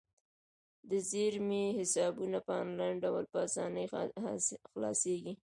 [0.89, 3.85] د زیرمې حسابونه په انلاین ډول په اسانۍ
[4.71, 5.33] خلاصیږي.